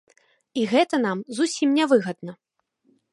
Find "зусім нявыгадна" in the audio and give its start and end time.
1.39-2.33